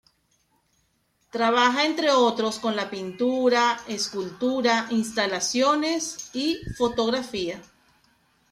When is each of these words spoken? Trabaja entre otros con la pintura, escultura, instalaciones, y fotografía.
Trabaja 1.29 1.85
entre 1.85 2.09
otros 2.09 2.57
con 2.57 2.75
la 2.75 2.89
pintura, 2.89 3.79
escultura, 3.87 4.87
instalaciones, 4.89 6.31
y 6.33 6.59
fotografía. 6.75 7.61